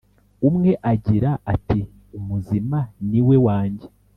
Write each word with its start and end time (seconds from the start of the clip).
umwe 0.47 0.71
agira 0.91 1.29
ati 1.53 1.79
‘Umuzima 2.17 2.79
ni 3.09 3.19
we 3.27 3.35
wanjye 3.45 3.87